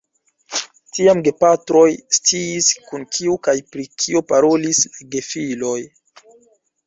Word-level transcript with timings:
Tiam 0.97 1.19
gepatroj 1.25 1.83
sciis, 2.17 2.69
kun 2.87 3.05
kiu 3.17 3.37
kaj 3.47 3.55
pri 3.75 3.85
kio 4.05 4.21
parolis 4.31 4.83
la 4.95 5.09
gefiloj. 5.17 5.77